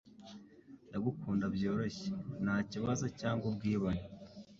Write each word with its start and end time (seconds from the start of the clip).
Ndagukunda 0.87 1.45
byoroshye, 1.55 2.07
nta 2.43 2.55
kibazo 2.71 3.05
cyangwa 3.19 3.45
ubwibone: 3.51 4.01